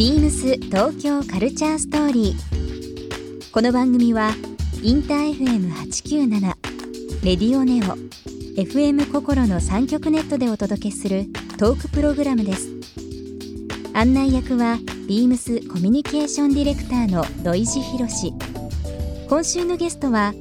[0.00, 3.52] ビームス東京カルチャーストーリー。
[3.52, 4.30] この番組は
[4.82, 6.40] インター FM897
[7.22, 7.98] レディオネオ
[8.58, 11.26] FM 心の三極ネットでお届けする
[11.58, 12.70] トークプログラムです。
[13.92, 18.32] 案内役はビームスコミュニケーションディレクターの土井博志。
[19.28, 20.32] 今週のゲストは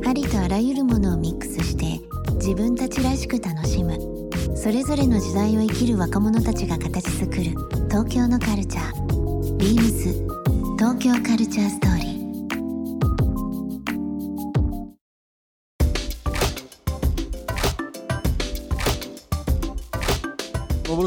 [0.08, 2.00] ありとあらゆるものをミックスして
[2.36, 4.19] 自分たちらしく楽しむ
[4.62, 7.44] それぞれの時代を生きる若者たちが形作る
[7.88, 9.58] 東京のカルチャー。
[9.58, 10.12] ビームス
[10.78, 11.99] 東京カルチャーストーリー。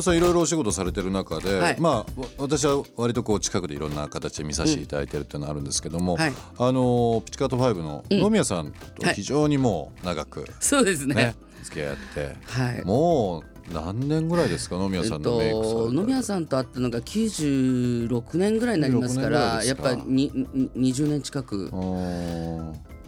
[0.03, 1.77] さんいろいろお仕事されてる中で、はい。
[1.81, 6.33] まあわ私は割とこう近くでいろんな形で見させていただいてるっていうのはあるんですけども、はい。
[6.59, 9.15] あのピチカート5のうん野宮さんとはい。
[9.15, 11.15] 非常にもう長くそうですね。
[11.15, 12.85] ね、付き合って、はい。
[12.85, 15.93] もう何年ぐらいですか野宮さんのメイクされたと。
[15.93, 20.31] 野宮さんと会ったのが96年ぐらいになりますか96年ぐららやっぱに
[20.75, 21.71] に20年近く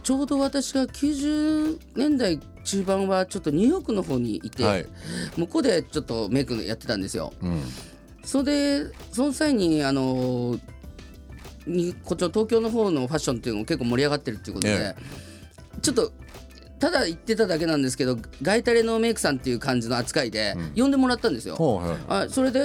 [0.04, 4.86] ちょうど私が90年代中盤はちょっとニューヨークの方にいて、はい。
[5.36, 7.32] 向こうでちょっとメイクやってたんですよ。
[7.40, 7.62] うん。
[8.22, 10.58] それでその際にあの
[11.66, 14.94] にこっちの東京の方のファッションっていうのも結構盛り上がってるっていうことで、え。
[15.80, 16.12] ちょっと
[16.84, 20.82] ただ言ってただけなんですけどガイタレのメイクさんっていう感じの扱いでうん。
[20.82, 21.56] 呼んでもらったんですよ。
[21.56, 22.26] ほうはい。
[22.26, 22.60] あそれで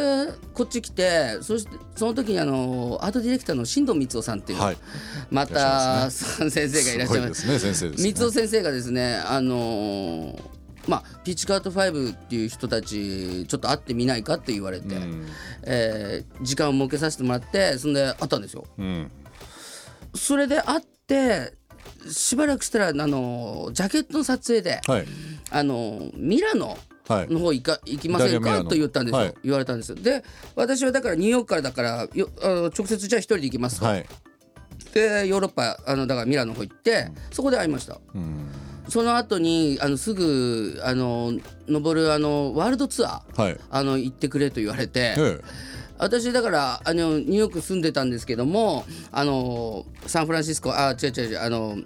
[0.54, 4.78] こっち来てそしてその時にあのアートディレクターの新藤光雄さんっていう、はい。
[5.32, 7.42] また先生がいらっしゃいます。
[7.44, 7.96] すね先生ね。
[7.96, 10.42] 光雄先生がですねあのー
[10.90, 15.28] まあピッチカート5っていう人たちちょっと会ってみないかって言われて、うん。
[15.64, 18.66] えー時間を設けさせてもらってそんで会ったんですよ。
[18.78, 19.10] うん。
[20.14, 21.54] それで会って
[22.10, 25.06] しばらくしたらあのジャケットの撮影で、はい。
[25.52, 27.28] あのミラノはい。
[27.28, 28.64] の方行か行きませんか？
[28.64, 29.34] と言ったんですよ、はい。
[29.44, 29.96] 言われたんですよ。
[29.96, 30.24] で
[30.56, 34.06] 私はだからニューヨークからだからよあの直接じゃあ一人で行きますと、はい。
[34.94, 38.00] でヨーロッパあのだからミラノの方行って、そこで会いました。
[38.14, 38.48] うん。
[38.88, 41.34] その後にあのすぐあの
[41.68, 43.58] 登るあのワールドツアーはい。
[43.72, 45.42] あの行ってくれと言われて、え
[46.00, 51.78] 私だからあのニューヨーク住んでたんですけどもあのサンフランシスコあ違う違う違うあの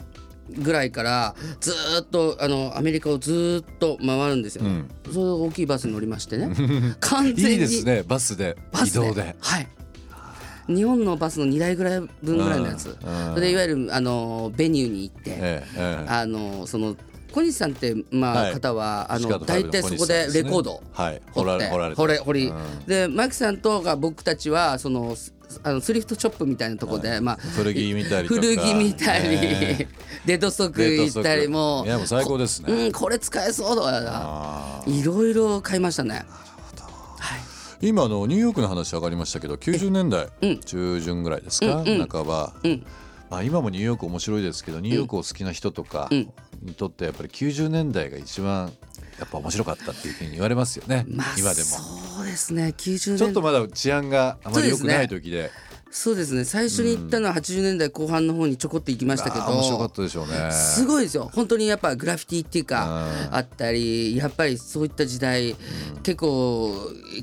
[0.49, 4.89] ぐらいからずーっとあのアメリカをずーっと回るんですよ、うん。
[5.11, 6.53] それ大きいバスに乗りましてね。
[6.99, 7.53] 完え全に。
[7.53, 8.03] いいですね。
[8.03, 9.35] バスで移動で。
[9.39, 9.67] はい。
[10.67, 12.87] 日本のバスの2台ぐらい分ぐらいのやつ。
[12.87, 12.95] うん。
[13.33, 16.09] それでいわゆるあのベニューに行って、ええええ。
[16.09, 16.95] あのその
[17.33, 18.53] 小西さんってまあ、はい。
[18.53, 21.21] 方はあの大体そこでレコードはい。
[21.31, 22.85] 掘掘らってれ掘られて掘り、うん。
[22.85, 25.33] でマキさんとか僕たちはそのス
[25.63, 29.87] あのスリフトショップみたいなとこで、まあ古着見たり古着見たり、ね
[30.25, 32.73] デッドストック行ったりもいやもう最高ですね。
[32.73, 36.25] うんこれ使えそうとかいろいろ買いましたね。
[37.81, 40.59] 今あのニューヨークの話上がりましたけど90年代うん。
[40.59, 42.85] 中旬ぐらいですか、半ば、うん
[43.29, 46.33] まあ、今もニューヨーク面白いですけどニューヨークを好きな人とかうん。
[46.61, 48.71] にとってやっぱり90年代が一番
[49.19, 51.65] やっぱ面白かったっていうふうに言われますよね、まあ今でも。
[51.67, 52.73] そうですね。
[52.77, 55.51] 90年ちょっとまだ治安があまり良くない時で
[55.95, 56.43] そうですね。
[56.43, 60.51] 最初に行ったのは80年代後半の方にちょこっと行きましたけどあー面白かったでしょうね。
[60.51, 61.29] すごいですよ。
[61.31, 63.35] 本当にやっぱグラフィティっていうかうん。
[63.35, 65.55] あったりやっぱりそういった時代
[66.01, 66.73] 結構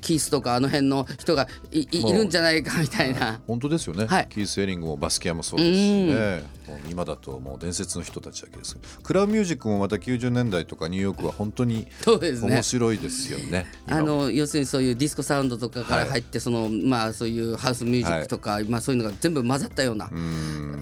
[0.01, 3.41] キースとかあの辺の人がいいるんじゃないかみたいな。
[3.49, 4.29] 本当ですよね、はい。
[4.31, 6.61] キース・エリングもバスケアもそうですしね。
[6.89, 13.67] 今だともう伝説の人たちだけですクラブミュージックもまた90年代とかニューヨークは本当に面白いですよね。
[13.89, 20.11] あの要するにそういうディスコサウンドとかから入って、そのまあそういうハウスミュージックとか、まあ、そういうのが全部混ざったような、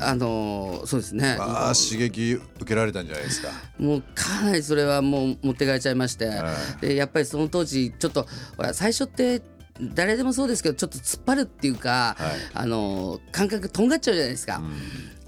[0.01, 1.37] あのそうですね。
[1.39, 3.49] ああ刺激受けられたんじゃないですか。
[3.79, 6.31] もうかなりそれはもう持って帰っちゃいまして、
[6.81, 8.27] でやっぱりその当時ちょっと
[8.57, 9.43] ほら最初って
[9.81, 12.31] 誰でもそうですけどちょっと突っ張るっていうか、はい。
[12.55, 14.61] あの感覚とんがっちゃうじゃないですか。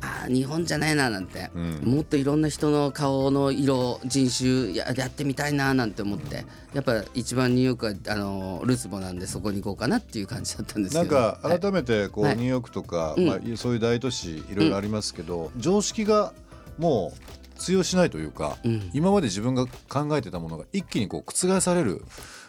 [0.02, 11.16] あー日本じゃないななんて、もっといろんな人の顔の色人種ややってみたいななんて思ってやっぱ一番ニューヨークはあのルーツボなんでそこに行こうかなっていう感じだったんですけど。
[11.16, 11.60] なんかはい。
[11.60, 12.36] 改めてこう、はい。
[12.36, 13.26] ニューヨークとか、うん。
[13.26, 16.32] まあ、そういう大都市いろいろありますけど、常識が
[16.78, 18.90] もう通用しないというか、ん。
[18.94, 22.39] 今まで自分が考えてたものが一気にこう覆されるあ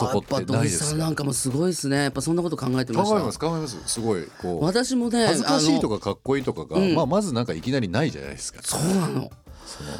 [0.00, 1.96] とこってーやっぱ土井ないですかさんなんかもすごいですね。
[1.96, 3.14] やっぱそんなこと考えてました。
[3.14, 3.76] 考えます考えます。
[3.86, 6.94] すごいこう私もね恥ずかしいとかかかっこいいとかが、うん。
[6.94, 8.60] まあ、まずなんかいきなりないじゃないですか。
[8.62, 9.30] そうなの。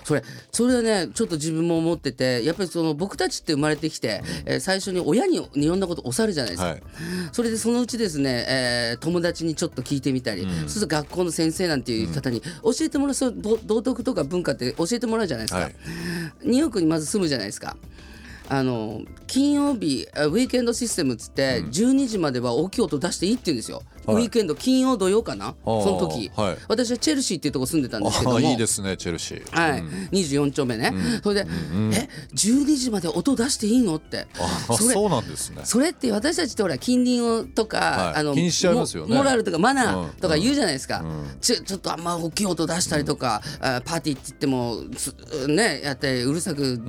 [0.02, 6.82] それそれはねちょっと自分も思っててやっぱりその僕たちって生まれてきて、えー最初に親にいろんなこと教わるじゃないですか、はい。
[7.32, 15.74] それでそのうちですね、えー友達にちょっと聞いてみたり、そうすると学校の先生なんていう方に教えてもらうそう道道徳とか文化って教えてもらうじゃないですか、はい。
[16.44, 17.76] ニューヨークにまず住むじゃないですか。
[18.50, 24.16] あの金曜日あウィーケンドシステムっつって、12時までは大きい音出していいって言うんですよ、はい。
[24.16, 25.54] ウィーケンド金曜土曜かな？
[25.66, 26.58] ーその時、はい。
[26.66, 28.40] 私はチェルシーっていうとこ住んでたんですけども。
[28.40, 29.50] いいですねチェルシー。
[29.50, 31.50] はい、24丁目ね、それで、
[31.92, 34.26] え12時まで音出していいのって。
[34.68, 35.60] あそれそうなんですね。
[35.64, 38.20] それって私たちってほら近隣をとか、はい。
[38.20, 39.10] あの気にしちゃいますよね。
[39.10, 40.06] モモラルとかマナうん。
[40.06, 41.04] ーとか言うじゃないですか、
[41.42, 45.14] ちょちょっとあんま大きい音出したりとか、あパーティーって言ってもつ
[45.48, 46.80] ねやってうるさく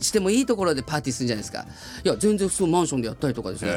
[0.00, 1.66] してもいいところでパーティーするんじゃないですか。
[2.04, 3.72] いや全然普通マンションでやったりとかですね、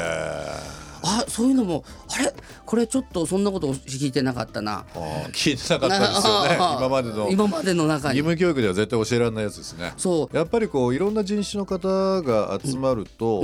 [1.04, 1.84] あそういうのも
[2.14, 2.32] あれ？
[2.64, 4.84] これちょっとそんなこと聞いてなかったな。
[5.32, 6.56] 聞いてなかったですよね。
[6.60, 7.28] あ今までの。
[7.30, 8.18] 今までの中に。
[8.18, 9.92] 義務教育では絶対教えられないやつですね。
[9.96, 10.36] そう。
[10.36, 13.42] やっぱりこういろんな人種の方が集まると、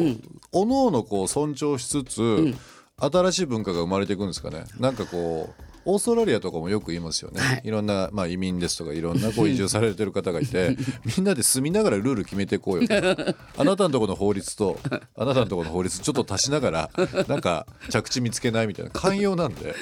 [0.52, 2.54] おのおのこう尊重しつつ、
[2.96, 4.64] 新しい文化が生まれていくんですかね。
[4.78, 7.62] なんかこうオーストラリアとかもよく言いますよね、はい。
[7.64, 10.76] い、ろんな、まあ、移民ですとかいろんな こう移住されてる方がいて
[11.16, 12.88] みんなで住みながらルール決めていこうよ
[13.56, 14.78] あなたのところの法律と
[15.16, 16.90] あなたのところの法律ちょっと足しながら
[17.26, 19.74] なんか着地見つけないみたいな寛容なんで。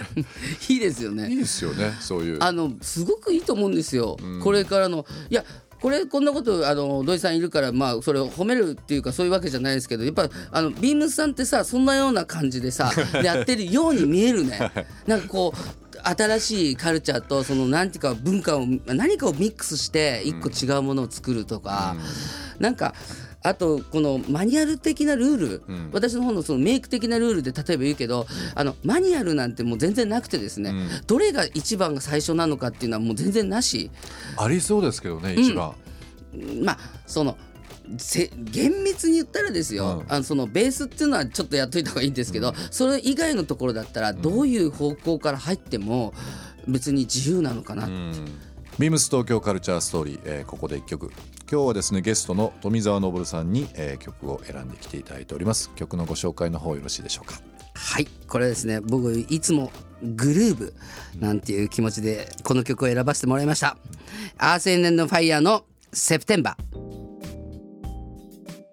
[0.69, 1.29] いいですよね。
[1.29, 2.39] いいですよねそういう。
[2.41, 5.45] あのすごくいいと思うんですよ、これからのいや
[5.81, 12.91] これこんなことあの土井さんいるからまあそれを褒めるっていうかそういうわけじゃないですけどやっぱあのビームスさんってさそんなような感じでさ
[13.23, 14.59] やってるように見えるね。
[15.07, 21.97] なんかこう新しいカルチャーとその何ていうか文化を何かをミックスして一個違うものを作るとか、
[22.61, 22.95] なんか
[23.49, 25.63] あとこのマニュアル的なルール、
[25.93, 30.73] 私の方のそのメイク的なルールで例えば言うけどあのマニュアルなんてもう全然なくてですね、
[31.07, 33.91] どれが一番が最初なのかっていうのはもう全然なし。
[34.37, 35.75] ありそうですけどね一番。
[36.63, 37.39] まあその
[37.99, 40.13] せ厳密に言ったらですよ、うん。
[40.13, 46.13] あのそのベースっていうのはちょっとやっといた方がいいんですけど、それ以外のところだったらどういう方向から入っても
[46.67, 47.87] 別に自由なのかな、
[48.79, 51.13] ビームス東京カルチャーストーリー、えーここで一曲
[51.49, 55.71] 今日はですねゲストの富澤昇さんに、えー曲を選んできていただいております。
[55.77, 57.41] 曲のご紹介の方よろしいでしょうか？
[57.75, 59.71] はいこれですね僕いつも
[60.03, 60.75] グルーブ
[61.21, 63.77] なんていう気持ちでこの曲を選ばせてもらいました。
[64.39, 66.57] アーセンエンドファイヤーのセプテンバ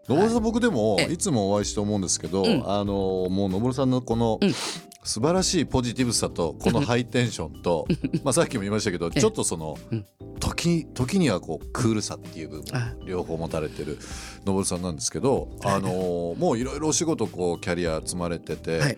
[0.08, 1.14] 昇さん僕でもええ。
[1.14, 2.64] いつもお会いして思うんですけど、ん。
[2.66, 4.40] あのもう昇さんのこの、
[5.04, 7.88] 素晴らしいポジティブさとこのハイテンションと
[8.24, 9.78] まあさっきも言いましたけどちょっとその
[10.40, 12.94] 時時にはこうクールさっていう部分あ。
[13.06, 13.98] 両方持たれてる
[14.46, 18.98] 昇さんなんですけどあのもういろいろお仕事こうキャリア積まれてて、はい。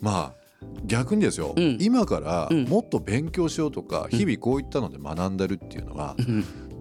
[0.00, 0.44] まあ
[0.86, 1.76] 逆にですよ、ん。
[1.80, 2.64] 今からん。
[2.64, 6.16] もっと勉強しようとか、日々こういったので学んでるっていうのは、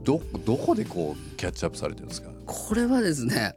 [0.03, 2.29] どどこでこうキャッチアップされてるんですか？
[2.46, 3.55] これはですね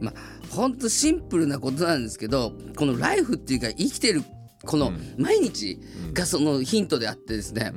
[0.00, 0.14] まあ
[0.54, 4.22] ほんとシンプルなことなんですけどこのライフっていうか生きてる
[4.66, 5.78] この毎日
[6.12, 7.72] がそのヒントであってですね、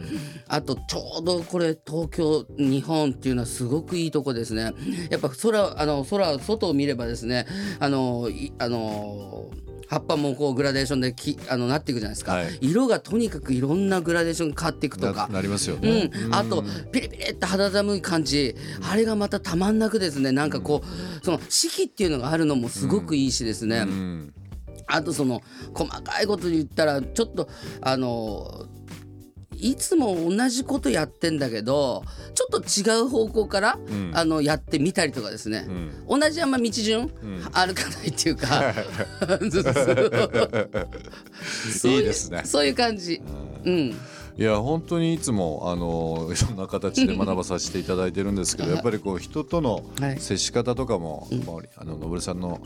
[0.48, 4.74] あとちょうどこれ東京日本っていうのはすごくいいとこですね。
[5.10, 7.46] やっぱ空あの空外を見ればですね
[7.79, 9.50] あのいあの
[9.89, 12.58] 葉っぱもこうグラデーションできあのなっていくじゃないですか、はい。
[12.62, 15.27] 色がとにかくいろんなグラデーションが変わっていくとなか。
[15.31, 15.77] なりますよ。
[15.77, 16.05] うね。
[16.05, 18.55] ん、あとピリピリって肌寒い感じ。
[18.88, 24.34] あれがまたたまんなくですねなんかこうその四季っていうのがあるのもすごくいいしですね、うん
[24.89, 25.41] あとその
[25.74, 27.48] 細かいこと言ったらちょっと
[27.81, 28.65] あの
[29.62, 32.03] いつも同じことやってんだけど
[32.34, 34.12] ちょっと違う方向から、ん。
[34.13, 35.67] あのやってみたりとかですね、
[36.08, 38.48] 同じあんま道順、歩かないっていうか
[41.77, 42.43] そう いいですね。
[42.46, 43.22] そういう感じ、
[43.65, 43.96] うん、
[44.38, 50.19] いや本当にいつもあのいろんな形で学ばさせていただいてるんですけどやっぱりこう人とのはい。
[50.19, 52.62] 接し方とかも、まあ、あののぶるさんの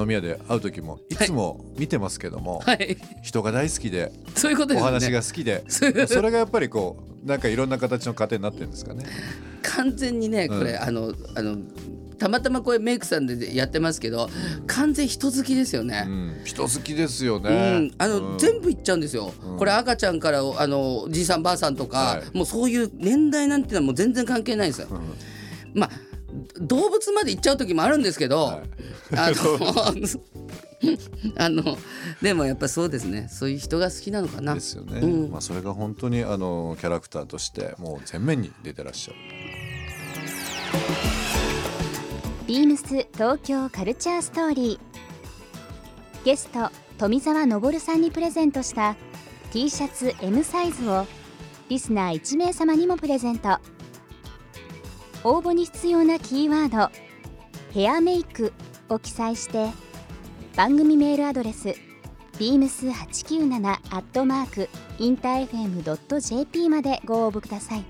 [0.00, 2.96] 飲み屋で会う時もいつも見てますけども、はい。
[3.22, 4.80] 人が大好きでそういうことね。
[4.80, 5.84] お話が好きでそ
[6.22, 9.04] れがやっぱりこうなんかいろんな形の糧になってるんですかね。
[9.62, 11.58] 完全にねこれ、うんあのあの
[12.18, 14.28] たまたまこれメイクさんでやってますけど
[14.66, 16.04] 完全人好きですよね。
[16.06, 17.78] うん、人好きですようね。
[17.78, 18.38] ん、あの、うん。
[18.38, 19.56] 全部いっちゃうんですよ、うん。
[19.56, 22.36] これ赤ちゃんからあのじいさんばあさんとか、はい。
[22.36, 24.88] もうそういう年代なんていうのはもう全然関係ないんですよ。
[24.90, 25.80] うん。
[25.80, 25.90] まあ
[26.60, 29.16] 動物まで行っちゃう時もあるんですけど、はい。
[29.16, 30.00] あの
[31.36, 31.76] あの
[32.22, 33.28] でもやっぱそうですね。
[33.30, 34.54] そういう人が好きなのかな。
[34.54, 35.30] ですよね、うん。
[35.30, 39.18] まあ、それが本当にあのキャラクターとしてもう前面に出てらっしゃる。
[42.46, 46.24] ビームス東京カルチャーストーリー。
[46.24, 48.96] ゲスト富澤昇さんにプレゼントした
[49.52, 51.06] T シャツ M サイズを
[51.70, 53.58] リスナー1名様にもプレゼント
[55.24, 56.92] 応募に必要なキーワード
[57.72, 58.52] 「ヘアメイク」
[58.88, 59.70] を記載して
[60.56, 61.74] 番組メールアドレス
[62.38, 67.84] beams897 アットマークインター FM.jp までご応募ください。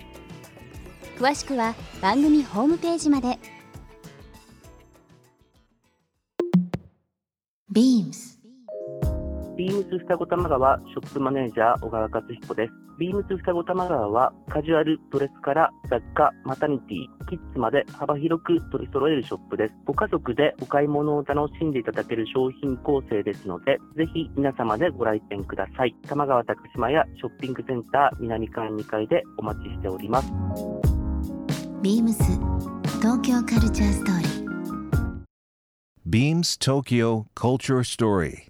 [1.16, 3.38] 詳しくは番組ホームページまで。
[7.70, 8.39] ビームス
[9.60, 12.72] ビームス双子玉川ショップマネージャー小川克彦です。
[12.98, 19.74] ビームス双子玉川はカジュアルドレスから雑貨、マタニティ、キッズまで幅広く取り揃えるショップです。
[19.84, 25.94] ご家族でお買い物を楽しんでいただける商品構成ですので、ぜひ皆様でご来店ください。
[26.08, 30.32] 玉川高島屋ショッピングセンター南館2階でお待ちしております。
[31.82, 32.22] ビームス
[32.98, 34.40] 東京カルチャーストーリー
[36.08, 38.49] Beams Tokyo Culture Story.